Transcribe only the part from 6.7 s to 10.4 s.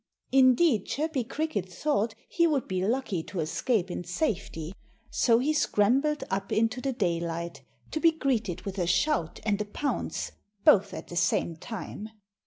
the daylight, to be greeted with a shout and a pounce,